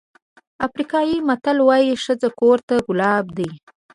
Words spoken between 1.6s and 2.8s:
وایي ښځه کور ته